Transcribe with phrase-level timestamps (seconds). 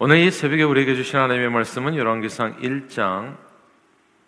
[0.00, 3.36] 오늘 이 새벽에 우리에게 주신 하나님의 말씀은 열왕기상 1장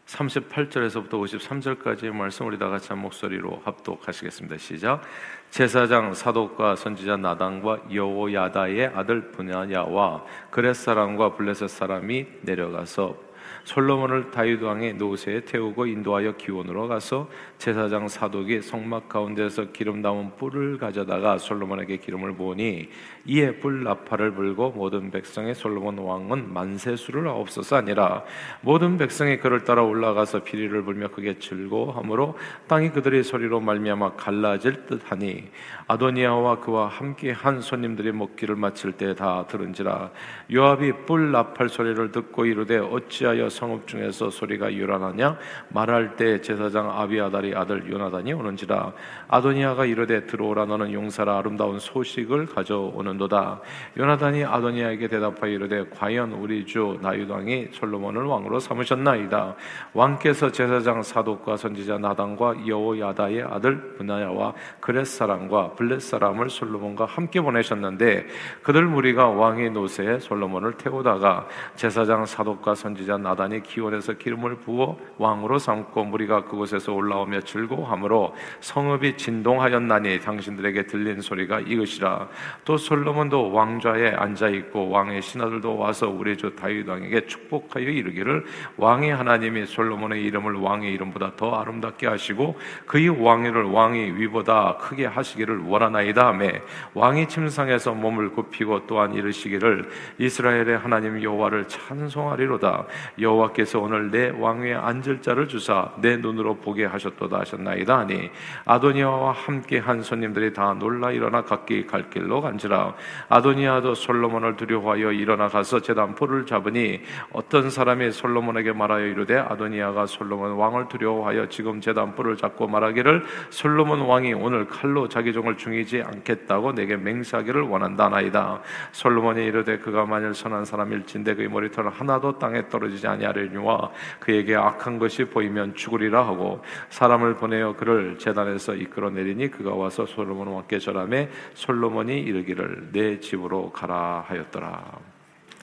[0.06, 4.58] 38절에서부터 53절까지의 말씀 우리 다 같이 한 목소리로 합독하시겠습니다.
[4.58, 5.02] 시작.
[5.50, 13.25] 제사장 사독과 선지자 나단과 여호야다의 아들 분야야와 그렛 사람과 블레셋 사람이 내려가서
[13.66, 17.28] 솔로몬을 다윗 왕의 노새에 태우고 인도하여 기원으로 가서
[17.58, 22.88] 제사장 사독이 성막 가운데서 기름 담은 뿔을 가져다가 솔로몬에게 기름을 부으니
[23.24, 28.22] 이에 뿔 나팔을 불고 모든 백성의 솔로몬 왕은 만세수를 없어서 아니라.
[28.60, 35.48] 모든 백성이 그를 따라 올라가서 피리를 불며 크게 즐거워하므로 땅이 그들의 소리로 말미암아 갈라질 듯하니
[35.88, 40.10] 아도니아와 그와 함께 한 손님들이 먹기를 마칠 때 다 들은지라.
[40.52, 45.38] 요압이 뿔 나팔 소리를 듣고 이르되 어찌하여 성읍 중에서 소리가 요란하냐?
[45.70, 48.92] 말할 때 제사장 아비아달이 아들 요나단이 오는지라
[49.28, 53.60] 아도니아가 이르되 들어오라 너는 용사라 아름다운 소식을 가져오는도다.
[53.96, 59.54] 요나단이 아도니아에게 대답하여 이르되 과연 우리 주 나윗 왕이 솔로몬을 왕으로 삼으셨나이다.
[59.94, 68.26] 왕께서 제사장 사독과 선지자 나단과 여호야다의 아들 분야와 그렛 사람과 블렛 사람을 솔로몬과 함께 보내셨는데
[68.62, 75.58] 그들 무리가 왕의 노새에 솔로몬을 태우다가 제사장 사독과 선지자 나단 이 기원에서 기름을 부어 왕으로
[75.58, 82.28] 삼고 무리가 그곳에서 올라오며 즐거워하므로 성읍이 진동하였나니 당신들에게 들린 소리가 이것이라.
[82.64, 88.44] 또 솔로몬도 왕좌에 앉아 있고 왕의 신하들도 와서 우리 주 다윗 왕에게 축복하여 이르기를
[88.76, 95.58] 왕의 하나님이 솔로몬의 이름을 왕의 이름보다 더 아름답게 하시고 그의 왕위를 왕의 위보다 크게 하시기를
[95.66, 96.48] 원하나이다 하며
[96.94, 102.86] 왕이 침상에서 몸을 굽히고 또한 이르시기를 이스라엘의 하나님 여호와를 찬송하리로다.
[103.20, 108.30] 여호 와께서 오늘 내 왕위에 앉을 자를 주사 내 눈으로 보게 하셨도다 하셨나이다 하니
[108.64, 112.94] 아도니아와 함께 한 손님들이 다 놀라 일어나 각기 갈 길로 간지라.
[113.28, 117.00] 아도니아도 솔로몬을 두려워하여 일어나 가서 제단 포를 잡으니
[117.32, 124.00] 어떤 사람이 솔로몬에게 말하여 이르되 아도니아가 솔로몬 왕을 두려워하여 지금 제단 포를 잡고 말하기를 솔로몬
[124.00, 128.60] 왕이 오늘 칼로 자기 종을 죽이지 않겠다고 내게 맹세하기를 원한다나이다.
[128.92, 134.98] 솔로몬이 이르되 그가 만일 선한 사람일진데 그의 머리털 하나도 땅에 떨어지지 아니하 려니와 그에게 악한
[134.98, 141.30] 것이 보이면 죽으리라 하고 사람을 보내어 그를 재단에서 이끌어 내리니 그가 와서 솔로몬 왕께 절함에
[141.54, 144.98] 솔로몬이 이르기를 내 집으로 가라 하였더라.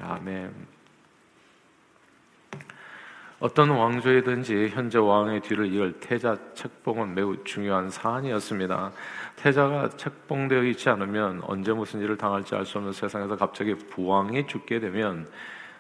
[0.02, 0.74] 아멘.
[3.44, 8.94] 어떤 왕조이든지 현재 왕의 뒤를 이을 태자 책봉은 매우 중요한 사안이었습니다.
[9.36, 14.80] 태자가 책봉되어 있지 않으면 언제 무슨 일을 당할지 알 수 없는 세상에서 갑자기 부왕이 죽게
[14.80, 15.28] 되면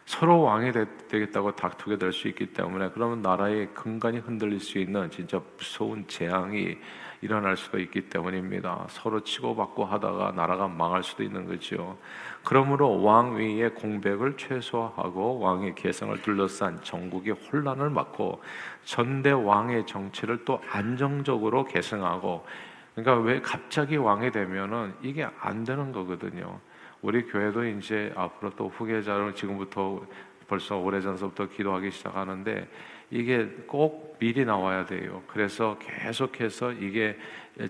[0.06, 0.72] 서로 왕이
[1.08, 6.78] 되겠다고 다투게 될 수 있기 때문에 그러면 나라의 근간이 흔들릴 수 있는 진짜 무서운 재앙이
[7.22, 8.86] 일어날 수도 있기 때문입니다.
[8.90, 11.97] 서로 치고받고 하다가 나라가 망할 수도 있는 거죠.
[12.44, 18.42] 그러므로 왕위의 공백을 최소화하고 왕의 개성을 둘러싼 전국의 혼란을 막고
[18.84, 22.46] 전대 왕의 정치를 또 안정적으로 개성하고
[22.94, 26.59] 그러니까 왜 갑자기 왕이 되면은 이게 안 되는 거거든요.
[27.03, 30.02] 우리 교회도 이제 앞으로 또 후계자를 지금부터
[30.47, 32.68] 벌써 오래전서부터 기도하기 시작하는데
[33.12, 35.22] 이게 꼭 미리 나와야 돼요.
[35.28, 37.19] 그래서 계속해서 이게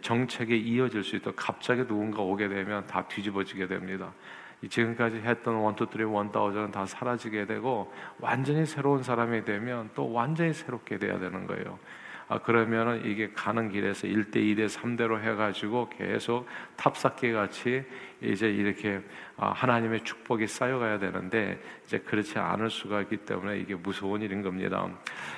[0.01, 4.13] 정책에 이어질 수 있도록 갑자기 누군가 오게 되면 다 뒤집어지게 됩니다.
[4.69, 10.13] 지금까지 했던 one two three one thousand은 다 사라지게 되고 완전히 새로운 사람이 되면 또
[10.13, 11.79] 완전히 새롭게 돼야 되는 거예요.
[12.27, 16.47] 아, 그러면은 이게 가는 길에서 1대, 2대, 3대로 해가지고 계속
[16.77, 17.83] 탑쌓기 같이
[18.21, 19.01] 이제 이렇게
[19.35, 24.87] 아, 하나님의 축복이 쌓여가야 되는데 이제 그렇지 않을 수가 있기 때문에 이게 무서운 일인 겁니다.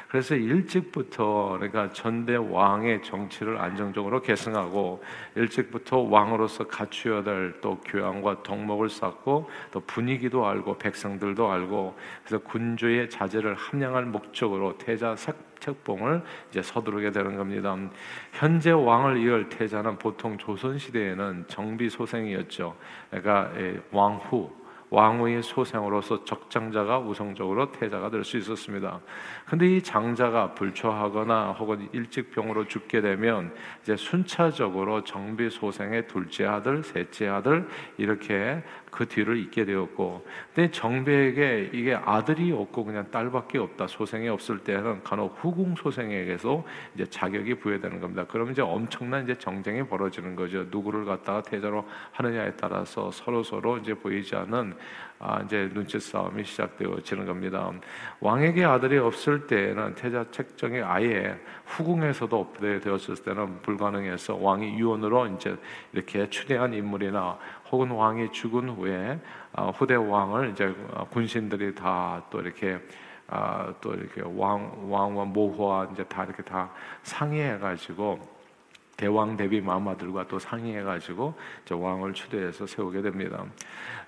[0.07, 5.03] 그래서 일찍부터 그러니까 전대 왕의 정치를 안정적으로 계승하고
[5.35, 13.09] 일찍부터 왕으로서 갖추어야 될 또 교양과 덕목을 쌓고 또 분위기도 알고 백성들도 알고 그래서 군주의
[13.09, 15.15] 자제를 함양할 목적으로 태자
[15.59, 17.75] 책봉을 이제 서두르게 되는 겁니다.
[18.33, 22.75] 현재 왕을 이을 태자는 보통 조선 시대에는 정비 소생이었죠.
[23.09, 24.64] 그러니까 예, 왕후
[24.95, 29.01] 왕후의 소생으로서 적장자가 우성적으로 태자가 될 수 있었습니다.
[29.45, 33.53] 근데 이 장자가 불초하거나 혹은 일찍 병으로 죽게 되면
[33.83, 37.67] 이제 순차적으로 정비 소생의 둘째 아들, 셋째 아들
[37.97, 43.87] 이렇게 그 뒤를 잇게 되었고, 근데 정배에게 이게 아들이 없고 그냥 딸밖에 없다.
[43.87, 46.63] 소생이 없을 때는 간혹 후궁 소생에게서
[46.95, 48.25] 이제 자격이 부여되는 겁니다.
[48.29, 50.65] 그러면 이제 엄청난 이제 정쟁이 벌어지는 거죠.
[50.71, 54.75] 누구를 갖다가 태자로 하느냐에 따라서 서로 서로 이제 보이지 않는
[55.17, 57.71] 아, 이제 눈치 싸움이 시작되어지는 겁니다.
[58.19, 65.55] 왕에게 아들이 없을 때는 태자 책정이 아예 후궁에서도 없되었을 때는 불가능해서 왕이 유언으로 이제
[65.93, 67.37] 이렇게 추대한 인물이나
[67.71, 69.19] 혹은 왕이 죽은 후에
[69.53, 70.75] 아, 후대 왕을 이제
[71.11, 72.79] 군신들이 다 또 이렇게
[73.27, 76.69] 아, 또 이렇게 왕 왕과 모호와 이제 다 이렇게 다
[77.03, 78.19] 상의해 가지고
[78.97, 81.33] 대왕 대비 마마들과 또 상의해 가지고
[81.69, 83.43] 왕을 추대해서 세우게 됩니다.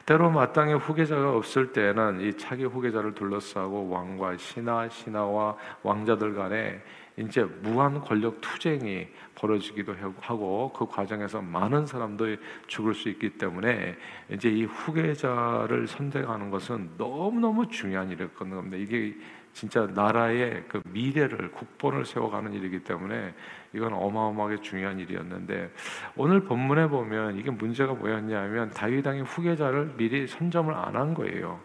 [0.05, 6.81] 때로 마땅히 후계자가 없을 때는 이 차기 후계자를 둘러싸고 왕과 신하, 신하와 왕자들 간에
[7.17, 12.37] 이제 무한 권력 투쟁이 벌어지기도 하고 그 과정에서 많은 사람들이
[12.67, 13.97] 죽을 수 있기 때문에
[14.29, 18.77] 이제 이 후계자를 선택하는 것은 너무너무 중요한 겁니다.
[18.77, 19.15] 이게
[19.53, 23.33] 진짜 나라의 그 미래를 국본을 세워가는 일이기 때문에
[23.73, 25.71] 이건 어마어마하게 중요한 일이었는데
[26.15, 31.59] 오늘 본문에 보면 이게 문제가 뭐였냐면 다윗 왕의 후계자를 미리 선점을 안 한 거예요.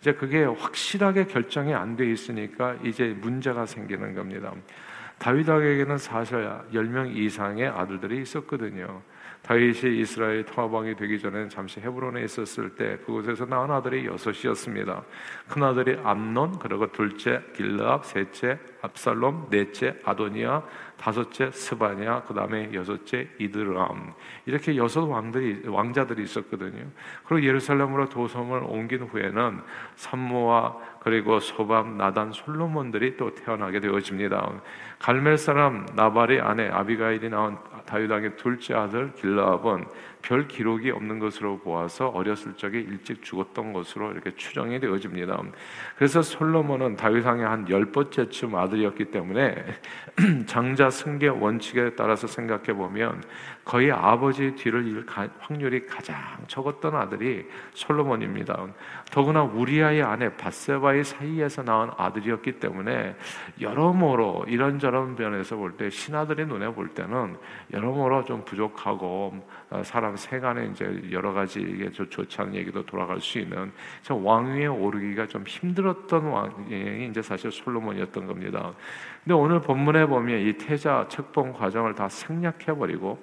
[0.00, 4.52] 이제 그게 확실하게 결정이 안 돼 있으니까 이제 문제가 생기는 겁니다.
[5.18, 6.38] 다윗 왕에게는 사실
[6.72, 9.02] 10명 이상의 아들들이 있었거든요.
[9.46, 15.04] 다윗이 이스라엘 통합왕이 되기 전에 잠시 헤브론에 있었을 때 그곳에서 낳은 아들이 여섯이었습니다.
[15.48, 20.64] 큰 아들이 암논, 그리고 둘째 길르압, 셋째 압살롬, 넷째 아도니아,
[20.96, 24.14] 다섯째 스바냐, 그 다음에 여섯째 이드람
[24.46, 26.86] 이렇게 여섯 왕들이 왕자들이 있었거든요.
[27.24, 29.60] 그리고 예루살렘으로 도성을 옮긴 후에는
[29.94, 34.50] 산모와 그리고 소밤, 나단, 솔로몬들이 또 태어나게 되어집니다.
[34.98, 39.84] 갈멜 사람 나발의 아내 아비가일이 낳은 다윗 왕의 둘째 아들 길라압은
[40.22, 45.40] 별 기록이 없는 것으로 보아서 어렸을 적에 일찍 죽었던 것으로 이렇게 추정이 되어집니다.
[45.96, 49.64] 그래서 솔로몬은 다윗 왕의 한 열 번째쯤 아들이었기 때문에
[50.46, 53.22] 장자 승계 원칙에 따라서 생각해 보면
[53.64, 55.06] 거의 아버지 뒤를 이을
[55.40, 56.16] 확률이 가장
[56.46, 58.66] 적었던 아들이 솔로몬입니다.
[59.10, 63.16] 더구나 우리아의 아내 바세바의 사이에서 낳은 아들이었기 때문에
[63.60, 67.36] 여러모로 이런저런 면에서 볼 때 신하들의 눈에 볼 때는
[67.72, 69.34] 여러모로 좀 부족하고
[69.65, 73.72] 어, 사람 세간에 이제 여러 가지 이게 좋지 않은 얘기도 돌아갈 수 있는
[74.08, 78.72] 왕위에 오르기가 좀 힘들었던 왕이 이제 사실 솔로몬이었던 겁니다.
[79.24, 83.18] 근데 오늘 본문에 보면 이 태자 책봉 과정을 다 생략해 버리고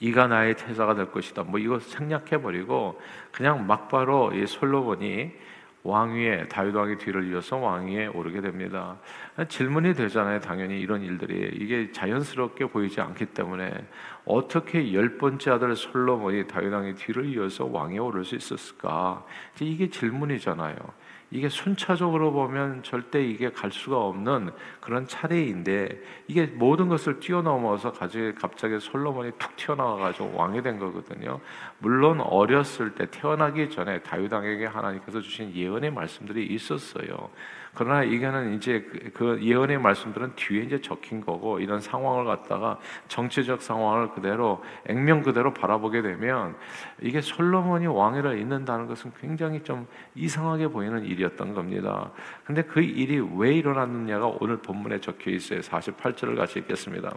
[0.00, 1.42] 이가 나의 태자가 될 것이다.
[1.42, 3.00] 뭐 이거 생략해 버리고
[3.32, 5.32] 그냥 막바로 이 솔로몬이
[5.82, 8.96] 왕위에 다윗 왕의 뒤를 이어서 왕위에 오르게 됩니다.
[9.48, 10.40] 질문이 되잖아요.
[10.40, 13.72] 당연히 이런 일들이 이게 자연스럽게 보이지 않기 때문에
[14.24, 19.24] 어떻게 열 번째 아들 솔로몬이 다윗 왕의 뒤를 이어서 왕위에 오를 수 있었을까?
[19.60, 20.76] 이게 질문이잖아요.
[21.30, 24.50] 이게 순차적으로 보면 절대 이게 갈 수가 없는
[24.80, 31.40] 그런 차례인데 이게 모든 것을 뛰어넘어서 갑자기 솔로몬이 툭 튀어나와 가지고 왕이 된 거거든요.
[31.78, 37.30] 물론 어렸을 때 태어나기 전에 다윗 왕에게 하나님께서 주신 예언의 말씀들이 있었어요.
[37.76, 42.78] 그러나 이게는 이제 그, 그 예언의 말씀들은 뒤에 이제 적힌 거고 이런 상황을 갖다가
[43.08, 46.56] 정치적 상황을 그대로 액면 그대로 바라보게 되면
[47.00, 52.10] 이게 솔로몬이 왕위를 잇는다는 것은 굉장히 좀 이상하게 보이는 일이었던 겁니다.
[52.44, 55.60] 근데 그 일이 왜 일어났느냐가 오늘 본문에 적혀 있어요.
[55.60, 57.12] 48절을 같이 읽겠습니다.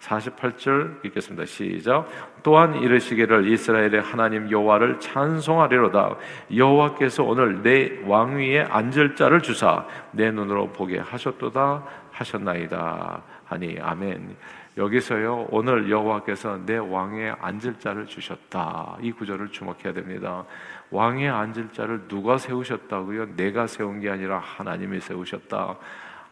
[0.00, 1.44] 48절 읽겠습니다.
[1.44, 2.08] 시작.
[2.42, 6.16] 또한 이르시기를 이스라엘의 하나님 여호와를 찬송하리로다.
[6.54, 13.22] 여호와께서 오늘 내 왕위에 앉을 자를 주사 내 눈으로 보게 하셨도다 하셨나이다.
[13.44, 14.36] 하니 아멘.
[14.76, 18.96] 여기서요 오늘 여호와께서 내 왕에 앉을 자를 주셨다.
[19.02, 20.44] 이 구절을 주목해야 됩니다.
[20.90, 23.36] 왕에 앉을 자를 누가 세우셨다고요?
[23.36, 25.76] 내가 세운 게 아니라 하나님이 세우셨다.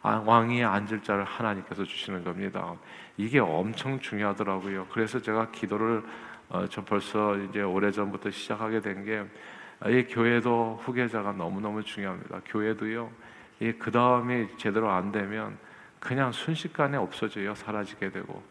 [0.03, 2.75] 아, 왕위에 앉을 자를 하나님께서 주시는 겁니다.
[3.19, 4.87] 이게 엄청 중요하더라고요.
[4.91, 6.03] 그래서 제가 기도를
[6.49, 9.25] 어, 저 벌써 이제 오래 전부터 시작하게 된 게
[9.87, 12.41] 이 교회도 후계자가 너무 너무 중요합니다.
[12.47, 13.11] 교회도요.
[13.61, 15.57] 이그 다음에 제대로 안 되면
[16.01, 17.55] 그냥 순식간에 없어져요.
[17.55, 18.43] 사라지게 되고.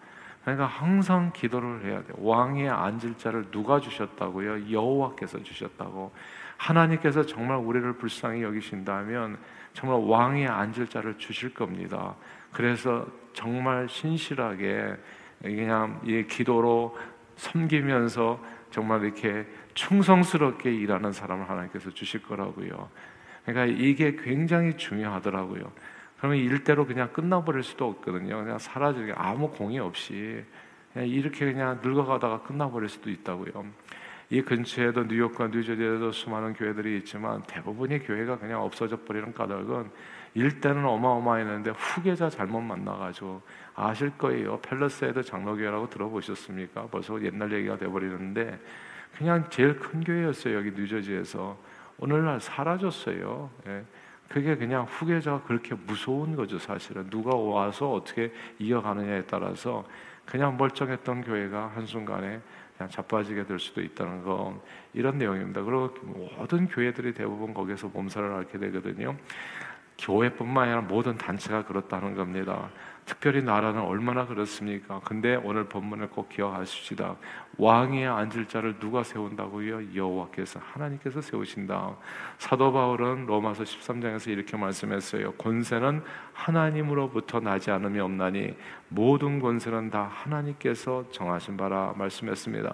[0.41, 2.15] 그러니까 항상 기도를 해야 돼요.
[2.19, 4.71] 왕에 앉을 자를 누가 주셨다고요?
[4.71, 6.13] 여호와께서 주셨다고.
[6.55, 9.37] 하나님께서 정말 우리를 불쌍히 여기신다면
[9.73, 12.15] 정말 왕에 앉을 자를 주실 겁니다.
[12.57, 14.95] 그래서 정말 신실하게
[15.43, 16.97] 그냥 이 기도로
[17.35, 19.45] 섬기면서 정말 이렇게
[19.75, 22.89] 충성스럽게 일하는 사람을 하나님께서 주실 거라고요.
[23.45, 25.71] 그러니까 이게 굉장히 중요하더라고요.
[26.17, 28.43] 그러면 일대로 그냥 끝나버릴 수도 없거든요.
[28.43, 30.43] 그냥 사라지게 아무 공이 없이
[30.93, 33.67] 그냥 이렇게 그냥 늙어가다가 끝나버릴 수도 있다고요.
[34.31, 39.91] 이 근처에도 뉴욕과 뉴저지에도 수많은 교회들이 있지만 대부분의 교회가 그냥 없어져 버리는 까닭은
[40.37, 43.41] 일 때는 어마어마했는데 후계자 잘못 만나가지고
[43.73, 44.59] 아실 거예요.
[44.59, 46.89] 펠러스에도 장로교회라고 들어보셨습니까?
[46.91, 48.59] 벌써 옛날 얘기가 돼버리는데
[49.17, 50.55] 그냥 제일 큰 교회였어요.
[50.55, 51.57] 여기 뉴저지에서
[51.97, 53.49] 오늘날 사라졌어요.
[53.65, 53.83] 예.
[54.29, 57.09] 그게 그냥 후계자가 그렇게 무서운 거죠, 사실은.
[57.09, 59.85] 누가 와서 어떻게 이어가느냐에 따라서
[60.23, 62.41] 그냥 멀쩡했던 교회가 한순간에
[62.77, 64.61] 그냥 자빠지게 될 수도 있다는 거
[64.93, 65.63] 이런 내용입니다.
[65.63, 69.15] 그리고 모든 교회들이 대부분 거기서 몸살을 앓게 되거든요.
[69.97, 72.69] 교회뿐만 아니라 모든 단체가 그렇다는 겁니다.
[73.07, 74.99] 특별히 나라는 얼마나 그렇습니까?
[75.05, 77.15] 근데 오늘 본문을 꼭 기억하십시다.
[77.57, 79.95] 왕위에 앉을 자를 누가 세운다고요?
[79.95, 81.95] 여호와께서 하나님께서 세우신다.
[82.37, 85.31] 사도 바울은 로마서 13장에서 이렇게 말씀했어요.
[85.33, 88.53] 권세는 하나님으로부터 나지 않음이 없나니
[88.89, 92.73] 모든 권세는 다 하나님께서 정하신 바라 말씀했습니다.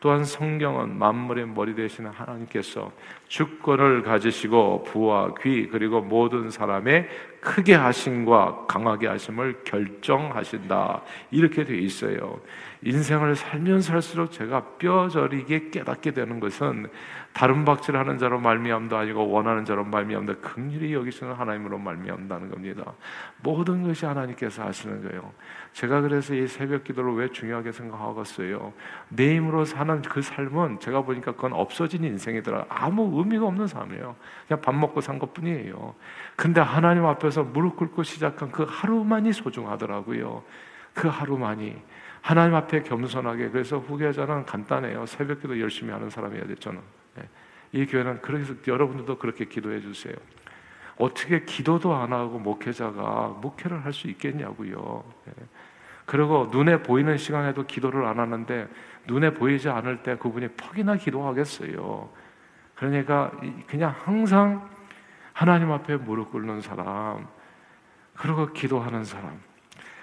[0.00, 2.90] 또한 성경은 만물의 머리 되시는 하나님께서
[3.28, 7.08] 주권을 가지시고 부와 귀 그리고 모든 사람의
[7.40, 11.02] 크게 하심과 강하게 하심을 결정하신다.
[11.30, 12.40] 이렇게 돼 있어요.
[12.82, 16.88] 인생을 살면 살수록 제가 뼈저리게 깨닫게 되는 것은
[17.38, 22.94] 다른 박질하는 자로 말미암도 아니고 원하는 자로 말미암다 극률이 여기시는 하나님으로 말미암다는 겁니다.
[23.44, 25.32] 모든 것이 하나님께서 하시는 거예요.
[25.72, 28.72] 제가 그래서 이 새벽 기도를 왜 중요하게 생각하겠어요?
[29.10, 32.66] 내 힘으로 사는 그 삶은 제가 보니까 그건 없어진 인생이더라.
[32.68, 34.16] 아무 의미가 없는 삶이에요.
[34.48, 35.94] 그냥 밥 먹고 산 것뿐이에요.
[36.34, 40.42] 근데 하나님 앞에서 무릎 꿇고 시작한 그 하루만이 소중하더라고요.
[40.92, 41.76] 그 하루만이.
[42.20, 45.06] 하나님 앞에 겸손하게 그래서 후계자는 간단해요.
[45.06, 46.80] 새벽 기도 열심히 하는 사람이어야 돼 저는.
[47.18, 47.28] 네.
[47.72, 50.14] 이 교회는 그래서 여러분들도 그렇게 기도해 주세요.
[50.96, 55.04] 어떻게 기도도 안 하고 목회자가 목회를 할 수 있겠냐고요.
[55.26, 55.32] 네.
[56.06, 58.66] 그리고 눈에 보이는 시간에도 기도를 안 하는데
[59.06, 62.08] 눈에 보이지 않을 때 그분이 퍽이나 기도하겠어요.
[62.74, 63.30] 그러니까
[63.66, 64.68] 그냥 항상
[65.32, 67.28] 하나님 앞에 무릎 꿇는 사람,
[68.16, 69.38] 그리고 기도하는 사람,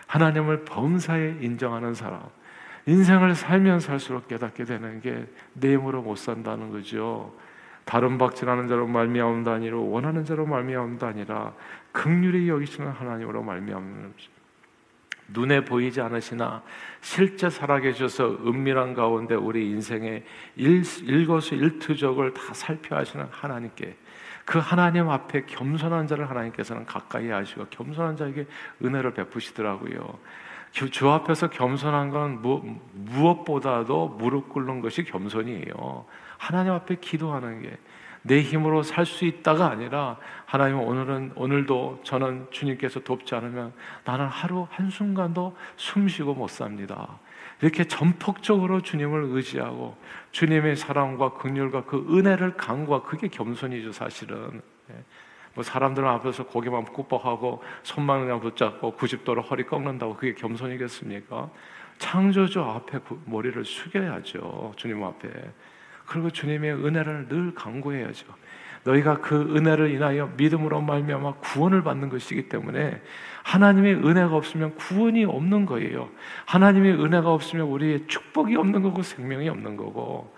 [0.07, 2.21] 하나님을 범사에 인정하는 사람,
[2.87, 5.25] 인생을 살면 살수록 깨닫게 되는 게
[5.55, 7.33] 내 힘으로 못 산다는 거죠.
[7.85, 11.53] 다른 박질하는 자로 말미암다 아니라 원하는 자로 말미암다 아니라
[11.91, 14.13] 극률이 여기시는 하나님으로 말미암는
[15.29, 16.61] 눈에 보이지 않으시나
[17.01, 20.23] 실제 살아계셔서 은밀한 가운데 우리 인생의
[20.55, 23.95] 일, 일거수 일투족을 다 살펴하시는 하나님께
[24.45, 28.45] 그 하나님 앞에 겸손한 자를 하나님께서는 가까이 하시고 겸손한 자에게
[28.83, 30.19] 은혜를 베푸시더라고요.
[30.91, 32.61] 주 앞에서 겸손한 건 무,
[32.93, 36.05] 무엇보다도 무릎 꿇는 것이 겸손이에요.
[36.37, 37.77] 하나님 앞에 기도하는 게
[38.27, 43.71] 내 힘으로 살 수 있다가 아니라 하나님 오늘은 오늘도 저는 주님께서 돕지 않으면
[44.03, 47.19] 나는 하루 한 순간도 숨 쉬고 못 삽니다.
[47.61, 49.95] 이렇게 전폭적으로 주님을 의지하고
[50.31, 54.61] 주님의 사랑과 긍휼과 그 은혜를 강구하 그게 겸손이죠 사실은.
[55.55, 55.57] 예.
[55.57, 61.49] 뭐 사람들 앞에서 고개만 굽벅하고 손만 그냥 붙잡고 90도로 허리 꺾는다고 그게 겸손이겠습니까?
[61.97, 65.29] 창조주 앞에 머리를 숙여야죠 주님 앞에.
[66.05, 68.27] 그리고 주님의 은혜를 늘 강구해야죠.
[68.83, 73.01] 너희가 그 은혜를 인하여 믿음으로 말미암아 구원을 받는 것이기 때문에
[73.43, 76.09] 하나님의 은혜가 없으면 구원이 없는 거예요.
[76.45, 80.35] 하나님의 은혜가 없으면 우리의 축복이 없는 거고 생명이 없는 거고.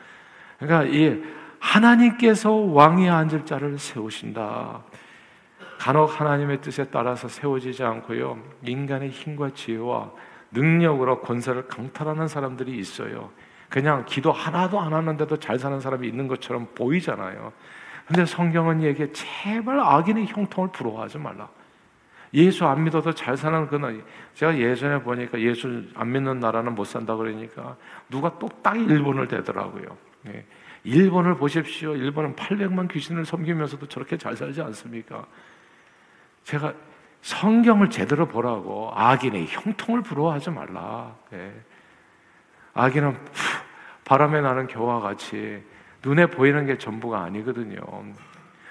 [0.60, 1.22] 그러니까 이
[1.60, 4.84] 하나님께서 왕위에 앉을 자를 세우신다.
[5.80, 8.40] 간혹 하나님의 뜻에 따라서 세워지지 않고요.
[8.64, 10.12] 인간의 힘과 지혜와
[10.52, 13.32] 능력으로 권세를 강탈하는 사람들이 있어요.
[13.70, 17.52] 그냥 기도 하나도 안 하는데도 잘 사는 사람이 있는 것처럼 보이잖아요.
[18.08, 21.50] 근데 성경은 얘기해 제발 악인의 형통을 부러워하지 말라.
[22.34, 24.04] 예수 안 믿어도 잘 사는 그는
[24.34, 27.76] 제가 예전에 보니까 예수 안 믿는 나라는 못 산다 그러니까
[28.10, 29.86] 누가 또 딱 일본을 대더라고요.
[30.24, 30.46] 네.
[30.84, 31.96] 일본을 보십시오.
[31.96, 35.26] 일본은 800만 귀신을 섬기면서도 저렇게 잘 살지 않습니까?
[36.48, 36.74] 제가
[37.24, 41.14] 성경을 제대로 보라고 악인의 형통을 부러워하지 말라.
[41.30, 41.52] 네.
[42.74, 43.18] 악인은
[44.06, 45.62] 바람에 나는 겨와 같이
[46.02, 47.82] 눈에 보이는 게 전부가 아니거든요.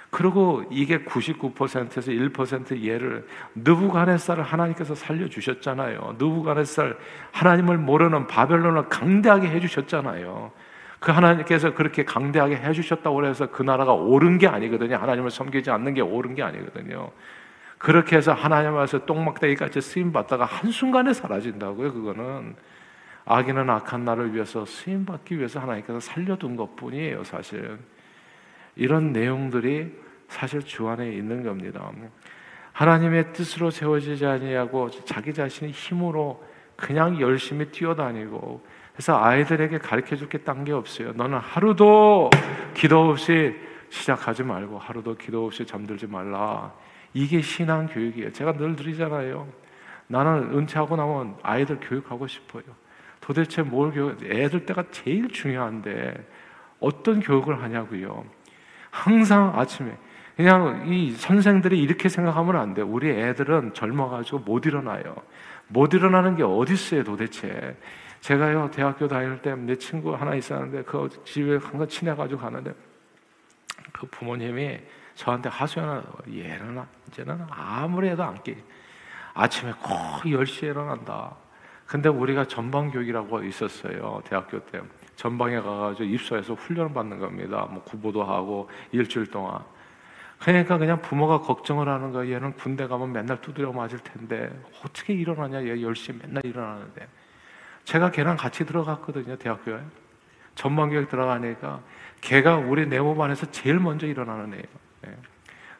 [0.09, 6.16] 그리고 이게 99%에서 1% 예를 느부갓네살을 하나님께서 살려 주셨잖아요.
[6.18, 6.97] 느부갓네살
[7.33, 10.50] 하나님을 모르는 바벨론을 강대하게 해 주셨잖아요.
[10.99, 14.97] 그 하나님께서 그렇게 강대하게 해 주셨다고 해서 그 나라가 옳은 게 아니거든요.
[14.97, 17.11] 하나님을 섬기지 않는 게 옳은 게 아니거든요.
[17.78, 21.92] 그렇게 해서 하나님 앞에서 똥막대기 같이 쓰임 받다가 한순간에 사라진다고요.
[21.92, 22.56] 그거는
[23.26, 27.78] 악인은 악한 나를 위해서 쓰임 받기 위해서 하나님께서 살려둔 것뿐이에요, 사실.
[28.76, 29.92] 이런 내용들이
[30.28, 31.90] 사실 주 안에 있는 겁니다.
[32.73, 36.45] 하나님의 뜻으로 세워지지 아니하고 자기 자신의 힘으로
[36.76, 41.12] 그냥 열심히 뛰어다니고 그래서 아이들에게 가르쳐 줄 게 딴 게 없어요.
[41.12, 42.30] 너는 하루도
[42.75, 43.54] 기도 없이
[43.88, 46.73] 시작하지 말고 하루도 기도 없이 잠들지 말라.
[47.16, 48.30] 이게 신앙 교육이에요.
[48.32, 49.49] 제가 늘 드리잖아요.
[50.06, 52.62] 나는 은퇴하고 나면 아이들 교육하고 싶어요.
[53.23, 56.14] 도대체 뭘 교육, 애들 때가 제일 중요한데
[56.78, 58.26] 어떤 교육을 하냐고요.
[58.90, 59.96] 항상 아침에
[60.37, 62.82] 그냥 이 선생들이 이렇게 생각하면 안 돼.
[62.82, 65.16] 우리 애들은 젊어가지고 못 일어나요.
[65.68, 67.78] 못 일어나는 게 어디 있어요, 도대체.
[68.20, 72.75] 제가요 대학교 다닐 때 내 친구 하나 있었는데 그 집에 항상 친해가지고 가는데
[73.92, 74.80] 그 부모님이
[75.16, 78.56] 저한테 하소연하 얘는 이제는 아무리 해도 안 깨.
[79.35, 79.90] 아침에 꼭
[80.23, 81.35] 10시에 일어난다.
[81.87, 84.20] 근데 우리가 전방 교육이라고 있었어요.
[84.25, 84.80] 대학교 때.
[85.16, 87.66] 전방에 가가지고 입소해서 훈련을 받는 겁니다.
[87.70, 89.61] 뭐 구보도 하고 일주일 동안.
[90.38, 92.30] 그러니까 그냥 부모가 걱정을 하는 거야.
[92.30, 94.50] 얘는 군대 가면 맨날 두드려 맞을 텐데
[94.85, 95.62] 어떻게 일어나냐?
[95.64, 97.08] 얘 10시에 맨날 일어나는데.
[97.85, 99.37] 제가 걔랑 같이 들어갔거든요.
[99.37, 99.80] 대학교에.
[100.56, 101.80] 전방교육 들어가니까
[102.20, 104.86] 걔가 우리 내 몸 안에서 제일 먼저 일어나는 애예요.
[105.06, 105.16] 예.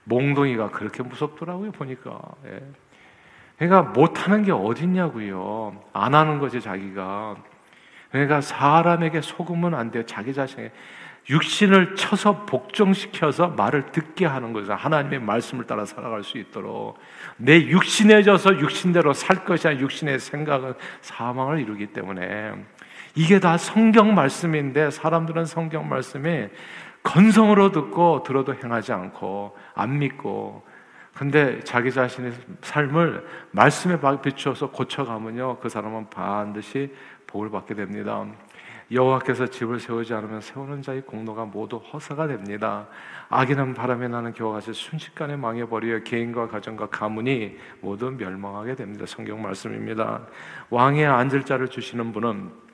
[0.04, 1.73] 몽둥이가 그렇게 무섭더라고요.
[1.73, 2.21] 보니까.
[2.47, 2.62] 예.
[3.59, 5.83] 그러니까 못하는 게 어딨냐고요.
[5.92, 7.37] 안 하는 거지 자기가.
[8.11, 10.04] 그러니까 사람에게 속으면 안 돼요.
[10.06, 10.73] 자기 자신에
[11.28, 14.75] 육신을 쳐서 복종시켜서 말을 듣게 하는 거죠.
[14.75, 16.99] 하나님의 말씀을 따라 살아갈 수 있도록
[17.37, 22.52] 내 육신해져서 육신대로 살 것이 아니라 육신의 생각은 사망을 이루기 때문에
[23.16, 26.50] 이게 다 성경 말씀인데 사람들은 성경 말씀에
[27.07, 30.65] 건성으로 듣고 들어도 행하지 않고 안 믿고
[31.15, 36.93] 근데 자기 자신의 삶을 말씀에 비추어서 고쳐가면요 그 사람은 반드시
[37.29, 38.27] 복을 받게 됩니다.
[38.91, 42.87] 여호와께서 집을 세우지 않으면 세우는 자의 공로가 모두 허사가 됩니다.
[43.29, 49.05] 악인은 바람에 나는 겨와 같이 순식간에 망해버려 개인과 가정과 가문이 모두 멸망하게 됩니다.
[49.07, 50.23] 성경 말씀입니다.
[50.71, 52.65] 왕의 앉을 자를 주시는 분은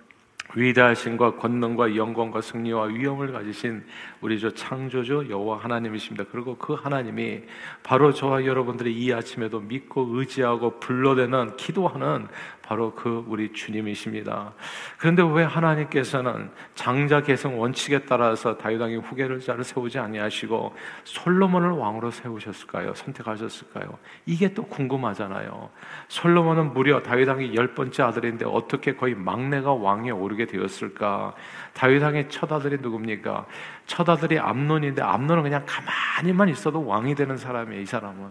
[0.54, 3.85] 위대하신 과 권능과 영광과 승리와 위엄을 가지신
[4.21, 6.25] 우리 저 창조주 여호와 하나님이십니다.
[6.30, 7.42] 그리고 그 하나님이
[7.82, 12.28] 바로 저와 여러분들이 이 아침에도 믿고 의지하고 불러대는 기도하는
[12.73, 14.55] 바로 그 우리 주님이십니다.
[14.97, 20.75] 그런데 왜 하나님께서는 장자 계승 원칙에 따라서 다윗 왕의 후계를 자를 세우지 아니하시고
[21.05, 22.95] 솔로몬을 왕으로 세우셨을까요?
[22.95, 23.99] 선택하셨을까요?
[24.25, 25.69] 이게 또 궁금하잖아요.
[26.09, 31.35] 솔로몬은 무려 다윗 왕의 열 번째 아들인데 어떻게 거의 막내가 왕에 오르게 되었을까?
[31.75, 33.45] 다윗 왕의 첫 아들이 누굽니까?
[33.85, 37.83] 첫 아들이 암논인데 암논은 그냥 가만히만 있어도 왕이 되는 사람이에요.
[37.83, 38.31] 이 사람은.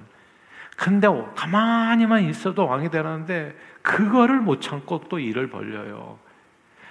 [0.81, 6.19] 근데 가만히만 있어도 왕이 되는데 그거를 못 참고 또 일을 벌려요.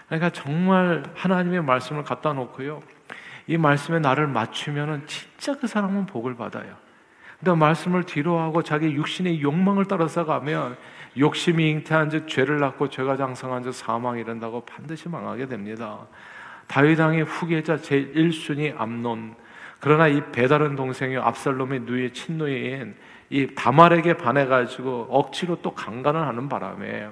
[0.07, 2.83] 그러니까 정말 하나님의 말씀을 갖다 놓고요.
[3.47, 6.77] 이 말씀에 나를 맞추면은 진짜 그 사람은 복을 받아요.
[7.39, 10.77] 근데 말씀을 뒤로 하고 자기 육신의 욕망을 따라서 가면
[11.19, 16.07] 욕심이 잉태한 즉 죄를 낳고 죄가 장성한 즉 사망이 이른다고 반드시 망하게 됩니다.
[16.67, 19.35] 다윗 왕의 후계자 제 1순위 암논
[19.81, 22.95] 그러나 이 배다른 동생이 압살롬의 누이 친누이인
[23.31, 27.09] 이 다말에게 반해가지고 억지로 또 강간을 하는 바람에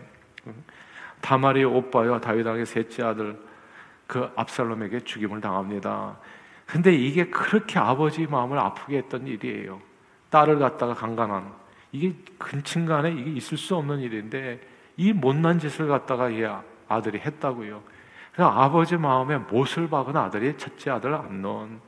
[1.21, 3.41] 다말이 오빠와 다윗 왕의 셋째 아들
[4.07, 6.19] 그 압살롬에게 죽임을 당합니다.
[6.67, 9.81] 근데 이게 그렇게 아버지 마음을 아프게 했던 일이에요.
[10.31, 11.53] 딸을 갖다가 강간한
[11.93, 14.61] 이게 근친간에 이게 있을 수 없는 일인데
[14.97, 16.45] 이 못난 짓을 갖다가 이
[16.89, 17.81] 아들이 했다고요.
[18.33, 21.81] 그러니까 아버지 마음에 못을 박은 아들이 첫째 아들 암논.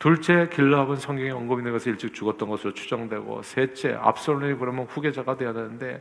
[0.00, 5.52] 둘째 길라압은 성경에 언급이 된 것을 일찍 죽었던 것으로 추정되고 셋째 압살롬이 그러면 후계자가 되어야
[5.52, 6.00] 되는데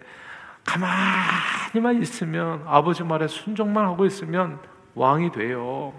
[0.66, 4.60] 가만히만 있으면 아버지 말에 순종만 하고 있으면
[4.96, 5.94] 왕이 돼요.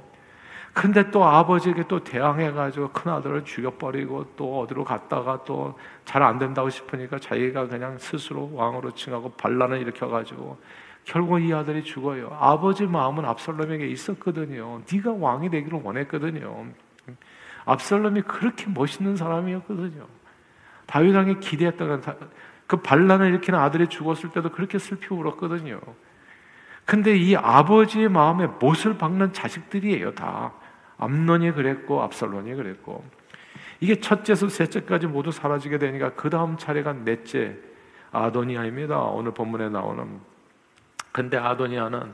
[0.72, 6.70] 근데 또 아버지에게 또 대항해가지고 큰 아들을 죽여버리고 또 어디로 갔다가 또 잘 안 된다고
[6.70, 10.58] 싶으니까 자기가 그냥 스스로 왕으로 칭하고 반란을 일으켜가지고
[11.04, 12.36] 결국 이 아들이 죽어요.
[12.40, 14.82] 아버지 마음은 압살롬에게 있었거든요.
[14.90, 16.66] 네가 왕이 되기를 원했거든요.
[17.64, 20.06] 압살롬이 그렇게 멋있는 사람이었거든요.
[20.86, 22.02] 다윗 왕이 기대했던
[22.66, 25.80] 그 반란을 일으키는 아들이 죽었을 때도 그렇게 슬피 울었거든요.
[26.84, 30.52] 근데 이 아버지의 마음에 못을 박는 자식들이에요, 다.
[30.98, 33.04] 암론이 그랬고 압살론이 그랬고.
[33.80, 37.56] 이게 첫째서 셋째까지 모두 사라지게 되니까 그 다음 차례가 넷째
[38.12, 38.98] 아도니아입니다.
[38.98, 40.20] 오늘 본문에 나오는.
[41.12, 42.12] 근데 아도니아는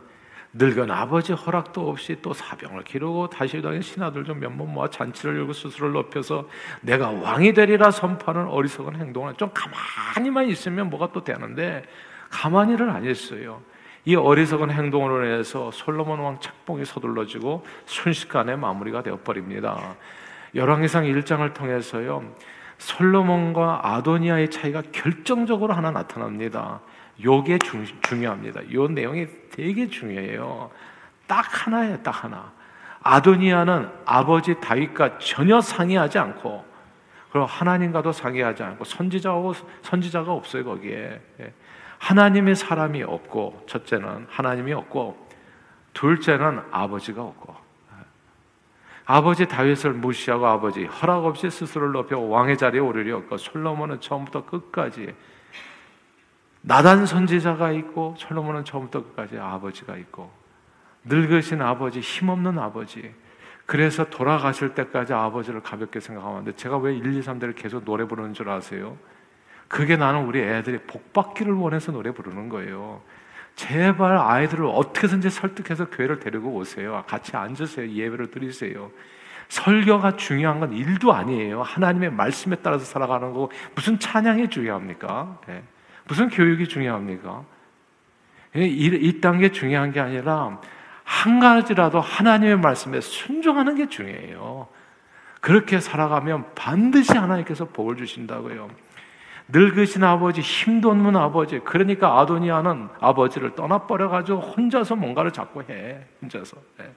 [0.59, 5.93] 늙은 아버지 허락도 없이 또 사병을 기르고 다시 당의 신하들 좀몇번 모아 잔치를 열고 스스로를
[5.93, 6.49] 높여서
[6.81, 11.85] 내가 왕이 되리라 선포하는 어리석은 행동을 좀 가만히만 있으면 뭐가 또 되는데
[12.31, 13.61] 가만히를 안 했어요.
[14.07, 19.97] 이 어리석은 행동으로 인해서 솔로몬 왕 책봉이 서둘러지고 순식간에 마무리가 되어 버립니다.
[20.55, 22.23] 열왕기상 1장을 통해서요.
[22.79, 26.81] 솔로몬과 아도니아의 차이가 결정적으로 하나 나타납니다.
[27.23, 28.73] 요게 중, 중요합니다.
[28.73, 30.71] 요 내용이 되게 중요해요.
[31.27, 32.53] 딱 하나예요, 딱 하나.
[33.03, 36.65] 아도니아는 아버지 다윗과 전혀 상의하지 않고
[37.31, 41.53] 그리고 하나님과도 상의하지 않고 선지자하고 선지자가 없어요 거기에 예.
[41.99, 45.29] 하나님의 사람이 없고 첫째는 하나님이 없고
[45.93, 47.55] 둘째는 아버지가 없고
[49.07, 55.15] 아버지 다윗을 무시하고 아버지 허락 없이 스스로를 높여 왕의 자리에 오르려고 솔로몬은 처음부터 끝까지
[56.61, 60.31] 나단 선지자가 있고 솔로몬은 처음부터 끝까지 아버지가 있고
[61.05, 63.15] 늙으신 아버지 힘없는 아버지
[63.65, 68.49] 그래서 돌아가실 때까지 아버지를 가볍게 생각하는데 제가 왜 1, 2, 3대를 계속 노래 부르는 줄
[68.49, 68.97] 아세요?
[69.69, 73.03] 그게 나는 우리 애들이 복 받기를 원해서 노래 부르는 거예요.
[73.57, 77.03] 제발 아이들을 어떻게든지 설득해서 교회를 데리고 오세요.
[77.09, 77.91] 같이 앉으세요.
[77.91, 78.91] 예배를 드리세요.
[79.49, 81.63] 설교가 중요한 건 일도 아니에요.
[81.63, 85.41] 하나님의 말씀에 따라서 살아가는 거 무슨 찬양이 중요합니까?
[85.49, 85.63] 네.
[86.05, 87.45] 무슨 교육이 중요합니까?
[88.55, 90.61] 이딴 게 중요한 게 아니라
[91.05, 94.69] 한 가지라도 하나님의 말씀에 순종하는 게 중요해요.
[95.41, 98.69] 그렇게 살아가면 반드시 하나님께서 복을 주신다고요.
[99.49, 101.61] 늙으신 아버지, 힘도 없는 아버지.
[101.61, 106.05] 그러니까 아도니아는 아버지를 떠나버려가지고 혼자서 뭔가를 자꾸 해.
[106.21, 106.57] 혼자서.
[106.79, 106.93] 네.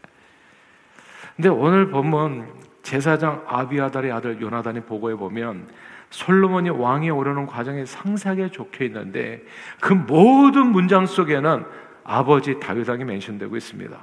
[1.36, 2.48] 근데 오늘 보면
[2.82, 5.68] 제사장 아비아달의 아들 요나단이 보고해 보면
[6.10, 9.44] 솔로몬이 왕에 오르는 과정에 상세하게 적혀 있는데
[9.80, 11.66] 그 모든 문장 속에는
[12.04, 13.96] 아버지 다윗왕이 멘션되고 있습니다.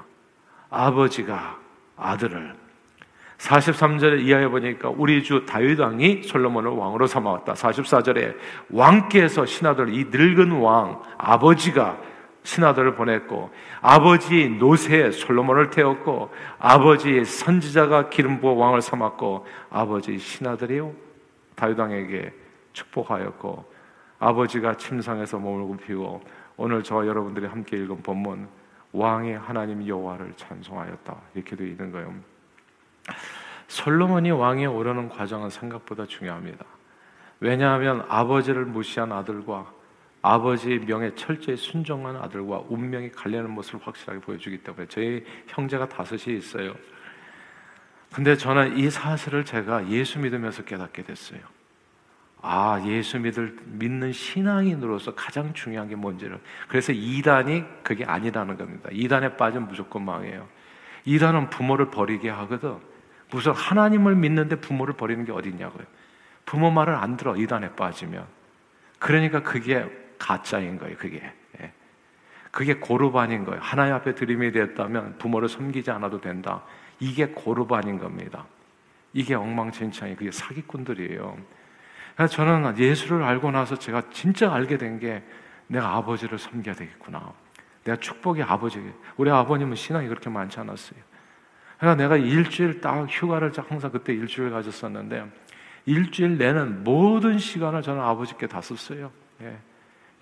[0.71, 1.59] 아버지가
[1.97, 2.66] 아들을
[3.39, 7.53] 43절에 이하에 보니까 우리 주 다윗 왕이 솔로몬을 왕으로 삼아왔다.
[7.53, 8.35] 44절에
[8.71, 11.99] 왕께서 신하들 이 늙은 왕 아버지가
[12.43, 13.51] 신하들을 보냈고
[13.83, 20.95] 아버지 노새 솔로몬을 태웠고 아버지 선지자가 기름 부어 왕을 삼았고 아버지 신하들이요
[21.57, 22.33] 다윗 왕에게
[22.73, 23.65] 축복하였고
[24.19, 26.23] 아버지가 침상에서 몸을 굽히고
[26.57, 28.49] 오늘 저 여러분들이 함께 읽은 본문
[28.93, 32.15] 왕의 하나님 여호와를 찬송하였다 이렇게 되어 있는 거예요.
[33.69, 36.65] 솔로몬이 왕에 오르는 과정은 생각보다 중요합니다.
[37.41, 39.73] 왜냐하면 아버지를 무시한 아들과
[40.23, 46.75] 아버지의 명에 철저히 순종한 아들과 운명이 갈리는 모습을 확실하게 보여주기 때문에 저희 형제가 다섯이 있어요.
[48.13, 51.41] 근데 저는 이 사실을 제가 예수 믿으면서 깨닫게 됐어요.
[52.43, 56.41] 아, 예수 믿을, 믿는 신앙인으로서 가장 중요한 게 뭔지를.
[56.69, 58.89] 그래서 이단이 그게 아니라는 겁니다.
[58.93, 60.47] 이단에 빠지면 무조건 망해요.
[61.05, 62.79] 이단은 부모를 버리게 하거든.
[63.31, 65.85] 무슨 하나님을 믿는데 부모를 버리는 게 어딨냐고요.
[66.45, 68.27] 부모 말을 안 들어 이단에 빠지면.
[68.99, 69.87] 그러니까 그게
[70.19, 70.97] 가짜인 거예요.
[70.97, 71.33] 그게.
[71.61, 71.73] 예.
[72.51, 73.61] 그게 고르반인 거예요.
[73.61, 76.63] 하나님 앞에 드림이 되었다면 부모를 섬기지 않아도 된다.
[77.01, 78.47] 이게 고르반인 겁니다.
[79.13, 81.37] 이게 엉망진창이 그게 사기꾼들이에요.
[82.31, 85.23] 저는 예수를 알고 나서 제가 진짜 알게 된 게
[85.67, 87.33] 내가 아버지를 섬겨야 되겠구나.
[87.85, 88.81] 내가 축복의 아버지.
[89.17, 90.99] 우리 아버님은 신앙이 그렇게 많지 않았어요.
[91.79, 95.31] 그러니까 내가 일주일 딱 휴가를 항상 그때 일주일 가졌었는데
[95.87, 99.11] 일주일 내는 모든 시간을 저는 아버지께 다 썼어요.
[99.43, 99.57] 예.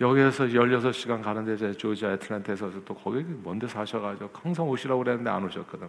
[0.01, 5.87] 여기에서 16시간 가는데 제 조지 애틀랜타에서 또 거기 먼데 사셔가지고 항상 오시라고 그랬는데 안 오셨거든.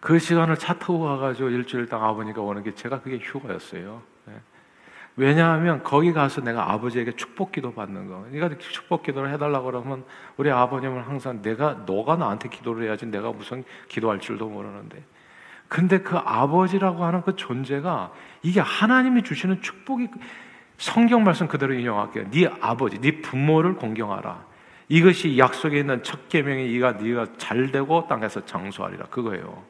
[0.00, 4.02] 그 시간을 차 타고 가가지고 일주일 당 아버니가 오는 게 제가 그게 휴가였어요.
[5.18, 5.22] 예.
[5.22, 8.24] 왜냐하면 거기 가서 내가 아버지에게 축복 기도 받는 거.
[8.30, 10.04] 그러니까 축복 기도를 해달라고 그러면
[10.36, 15.02] 우리 아버님은 항상 내가, 너가 나한테 기도를 해야지 내가 무슨 기도할 줄도 모르는데.
[15.68, 20.08] 근데 그 아버지라고 하는 그 존재가 이게 하나님이 주시는 축복이
[20.78, 22.30] 성경 말씀 그대로 인용할게요.
[22.30, 24.50] 네 아버지, 네 부모를 공경하라.
[24.88, 29.06] 이것이 약속에 있는 첫 계명이 이가 네가 잘 되고 땅에서 장수하리라.
[29.06, 29.62] 그거예요.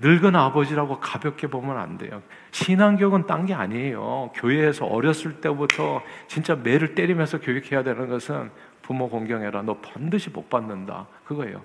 [0.00, 2.22] 늙은 아버지라고 가볍게 보면 안 돼요.
[2.52, 4.30] 신앙교육은 딴 게 아니에요.
[4.34, 8.50] 교회에서 어렸을 때부터 진짜 매를 때리면서 교육해야 되는 것은
[8.82, 9.62] 부모 공경해라.
[9.62, 11.06] 너 반드시 못 받는다.
[11.24, 11.62] 그거예요.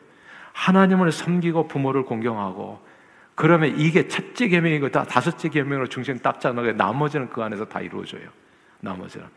[0.54, 2.80] 하나님을 섬기고 부모를 공경하고
[3.36, 8.30] 그러면 이게 첫째 계명이고 다 다섯째 계명으로 중심 딱 짜는 나머지는 그 안에서 다 이루어져요.
[8.80, 9.28] 나머지는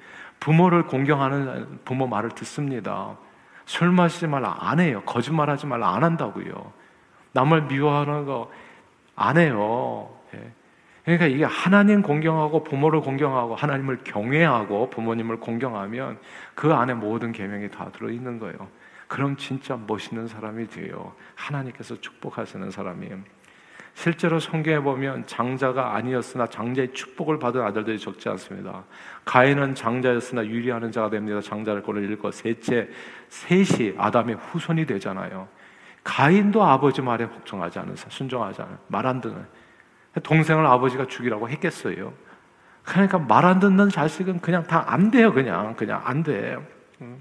[0.41, 3.17] 부모를 공경하는 부모 말을 듣습니다.
[3.65, 5.03] 술 마시지 말라 안 해요.
[5.07, 6.73] 거짓말하지 말라 안 한다고요.
[7.33, 8.51] 남을 미워하는 거
[9.17, 10.09] 안 해요.
[10.35, 10.53] 예.
[11.05, 16.19] 그러니까 이게 하나님 공경하고 부모를 공경하고 하나님을 경외하고 부모님을 공경하면
[16.55, 18.57] 그 안에 모든 계명이 다 들어 있는 거예요.
[19.09, 21.15] 그럼 진짜 멋있는 사람이 돼요.
[21.37, 23.19] 하나님께서 축복하시는 사람이에요.
[23.95, 28.85] 실제로 성경에 보면 장자가 아니었으나 장자의 축복을 받은 아들들이 적지 않습니다.
[29.25, 31.41] 가인은 장자였으나 유리하는 자가 됩니다.
[31.41, 32.89] 장자를 꼴을 잃고 셋째
[33.29, 35.49] 셋이 아담의 후손이 되잖아요.
[36.07, 39.45] 가인도 아버지 말에 복종하지 않은 사, 순종하지 않은 말 안 듣는
[40.23, 42.13] 동생을 아버지가 죽이라고 했겠어요.
[42.85, 45.33] 그러니까 말 안 듣는 자식은 그냥 다 안 돼요.
[45.33, 46.57] 그냥 그냥 안 돼.
[47.01, 47.21] 음.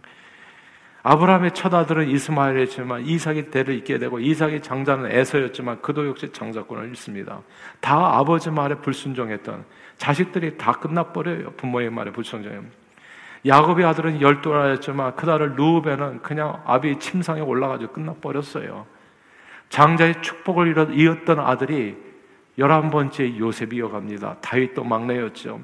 [1.01, 7.41] 아브라함의 첫 아들은 이스마엘이었지만 이삭이 대를 잇게 되고 이삭의 장자는 에서였지만 그도 역시 장자권을 잃습니다.
[7.79, 9.65] 다 아버지 말에 불순종했던
[9.97, 11.51] 자식들이 다 끝나버려요.
[11.57, 12.71] 부모의 말에 불순종하면.
[13.45, 18.87] 야곱의 아들은 열두 아였지만 그 아들 루벤은 그냥 아비 침상에 올라가지고 끝나버렸어요.
[19.69, 21.97] 장자의 축복을 이었던 아들이
[22.57, 24.37] 열한 번째 요셉이 어갑니다.
[24.41, 25.61] 다윗도 막내였죠.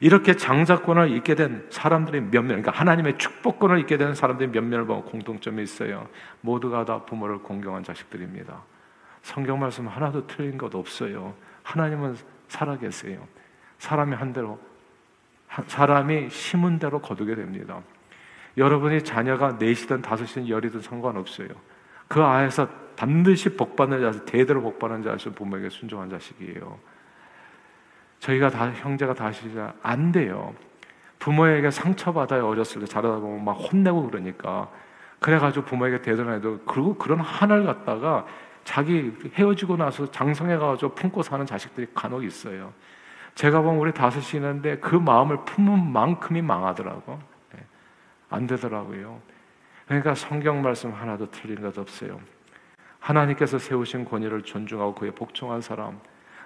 [0.00, 4.86] 이렇게 장자권을 잇게 된 사람들이 몇 명, 그러니까 하나님의 축복권을 잇게 된 사람들이 몇 명을
[4.86, 6.06] 보면 공통점이 있어요.
[6.42, 8.62] 모두가 다 부모를 공경한 자식들입니다.
[9.22, 11.34] 성경 말씀 하나도 틀린 것 없어요.
[11.62, 12.16] 하나님은
[12.48, 13.26] 살아계세요.
[13.78, 14.60] 사람이 한 대로,
[15.66, 17.80] 사람이 심은 대로 거두게 됩니다.
[18.56, 21.48] 여러분이 자녀가 넷이든 다섯이든 열이든 상관없어요.
[22.08, 26.78] 그 아에서 반드시 복받는 자식, 대대로 복받는 자식 부모에게 순종한 자식이에요.
[28.18, 30.54] 저희가 다 형제가 다시자 안 돼요.
[31.18, 32.46] 부모에게 상처받아요.
[32.46, 34.68] 어렸을 때 자라다 보면 막 혼내고 그러니까.
[35.20, 38.26] 그래가지고 부모에게 대들어도 그리고 그런 하나를 갖다가
[38.64, 42.72] 자기 헤어지고 나서 장성해가지고 품고 사는 자식들이 간혹 있어요.
[43.38, 47.20] 제가 보면 우리 다섯이 있는데 그 마음을 품은 만큼이 망하더라고.
[47.54, 47.64] 네.
[48.30, 49.20] 안 되더라고요.
[49.86, 52.20] 그러니까 성경 말씀 하나도 틀린 것 없어요.
[52.98, 56.00] 하나님께서 세우신 권위를 존중하고 그에 복종한 사람,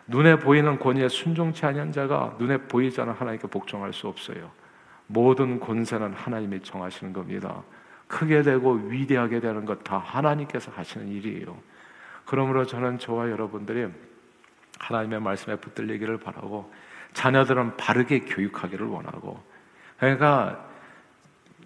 [0.07, 4.51] 눈에 보이는 권위에 순종치 아니한 자가 눈에 보이지 않은 하나님께 복종할 수 없어요.
[5.07, 7.63] 모든 권세는 하나님이 정하시는 겁니다.
[8.07, 11.57] 크게 되고 위대하게 되는 것 다 하나님께서 하시는 일이에요.
[12.27, 13.89] 그러므로 저는 저와 여러분들이
[14.83, 16.73] 하나님의 말씀에 붙들리기를 바라고
[17.15, 19.41] 자녀들은 바르게 교육하기를 원하고
[19.99, 20.65] 그러니까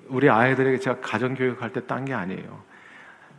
[0.08, 2.62] 우리 아이들에게 제가 가정 교육할 때 딴 게 아니에요.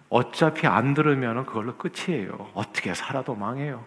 [0.09, 2.49] 어차피 안 들으면 그걸로 끝이에요.
[2.53, 3.83] 어떻게 살아도 망해요.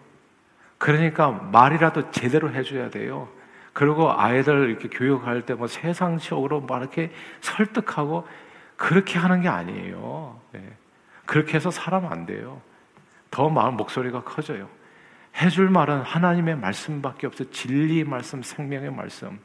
[0.77, 3.27] 그러니까 말이라도 제대로 해줘야 돼요.
[3.73, 8.27] 그리고 아이들 이렇게 교육할 때 뭐 세상적으로 막 이렇게 설득하고
[8.77, 10.39] 그렇게 하는 게 아니에요.
[10.53, 10.75] 네.
[11.25, 12.61] 그렇게 해서 살아면 안 돼요.
[13.29, 14.67] 더 마음 목소리가 커져요.
[15.39, 17.49] 해줄 말은 하나님의 말씀밖에 없어.
[17.49, 19.39] 진리의 말씀, 생명의 말씀.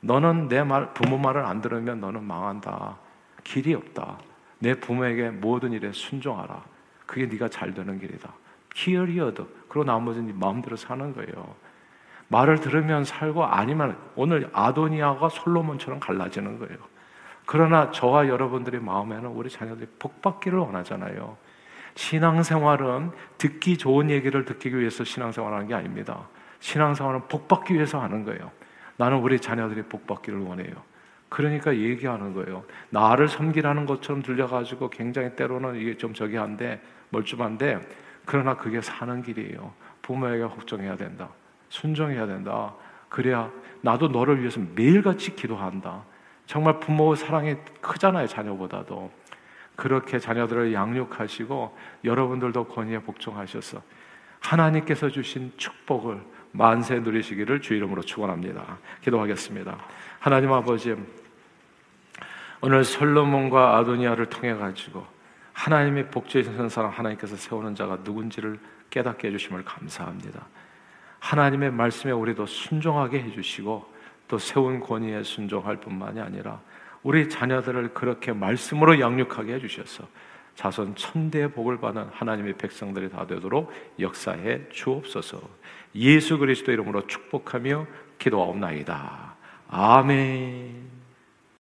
[0.00, 2.96] 너는 내 말, 부모 말을 안 들으면 너는 망한다.
[3.44, 4.18] 길이 없다.
[4.58, 6.62] 내 부모에게 모든 일에 순종하라.
[7.06, 8.32] 그게 네가 잘 되는 길이다.
[8.74, 9.46] Period.
[9.68, 11.54] 그리고 나머지는 네 마음대로 사는 거예요.
[12.28, 16.78] 말을 들으면 살고 아니면 오늘 아도니아가 솔로몬처럼 갈라지는 거예요.
[17.44, 21.36] 그러나 저와 여러분들의 마음에는 우리 자녀들이 복받기를 원하잖아요.
[21.94, 26.28] 신앙생활은 듣기 좋은 얘기를 듣기 위해서 신앙생활하는 게 아닙니다.
[26.60, 28.50] 신앙생활은 복받기 위해서 하는 거예요.
[28.96, 30.74] 나는 우리 자녀들이 복받기를 원해요.
[31.28, 32.64] 그러니까 얘기하는 거예요.
[32.90, 37.80] 나를 섬기라는 것처럼 들려가지고 굉장히 때로는 이게 좀 저기 한데 멀쩡한데
[38.26, 39.72] 그러나 그게 사는 길이에요.
[40.02, 41.30] 부모에게 걱정해야 된다.
[41.70, 42.74] 순종해야 된다.
[43.08, 43.50] 그래야
[43.80, 46.04] 나도 너를 위해서 매일같이 기도한다.
[46.46, 49.10] 정말 부모 사랑이 크잖아요, 자녀보다도.
[49.76, 53.82] 그렇게 자녀들을 양육하시고 여러분들도 권위에 복종하셔서
[54.40, 56.20] 하나님께서 주신 축복을
[56.52, 58.78] 만세 누리시기를 주 이름으로 축원합니다.
[59.02, 59.78] 기도하겠습니다.
[60.18, 60.94] 하나님 아버지
[62.60, 65.06] 오늘 솔로몬과 아도니아를 통해 가지고
[65.52, 68.58] 하나님의 복주에 선 사람 하나님께서 세우는 자가 누군지를
[68.90, 70.46] 깨닫게 해주심을 감사합니다.
[71.18, 73.92] 하나님의 말씀에 우리도 순종하게 해주시고
[74.28, 76.60] 또 세운 권위에 순종할 뿐만이 아니라
[77.02, 80.06] 우리 자녀들을 그렇게 말씀으로 양육하게 해주셔서
[80.54, 85.40] 자손 천대의 복을 받는 하나님의 백성들이 다 되도록 역사해 주옵소서.
[85.94, 87.86] 예수 그리스도 이름으로 축복하며
[88.18, 89.34] 기도하옵나이다.
[89.68, 90.91] 아멘.